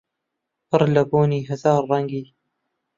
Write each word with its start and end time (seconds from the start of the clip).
پڕ 0.69 0.81
لە 0.95 1.03
بۆنی 1.11 1.41
هەزار 1.49 1.81
ڕەنگی 1.89 2.23